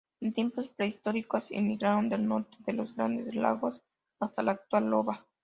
[0.19, 3.83] En tiempos prehistóricos emigraron del Norte de los Grandes Lagos
[4.19, 5.27] hasta la actual Iowa.